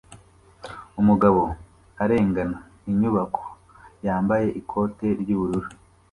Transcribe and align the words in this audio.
Umugabo 1.01 1.41
arengana 2.03 2.57
inyubako 2.91 3.43
yambaye 4.05 4.47
ikote 4.59 5.07
ry'ubururu 5.21 5.69